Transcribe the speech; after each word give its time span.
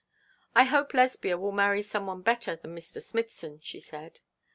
'I 0.55 0.63
hope 0.63 0.93
Lesbia 0.95 1.37
will 1.37 1.51
marry 1.51 1.83
some 1.83 2.07
one 2.07 2.23
better 2.23 2.55
than 2.55 2.75
Mr. 2.75 2.99
Smithson,' 2.99 3.59
she 3.61 3.79
said. 3.79 4.19